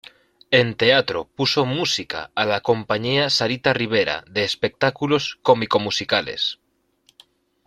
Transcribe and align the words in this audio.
En 0.59 0.67
teatro 0.81 1.19
puso 1.37 1.61
música 1.63 2.31
a 2.33 2.45
la 2.45 2.61
Compañía 2.61 3.29
Sarita 3.29 3.71
Rivera 3.71 4.23
de 4.27 4.43
Espectáculos 4.43 5.37
Cómico-Musicales. 5.43 6.57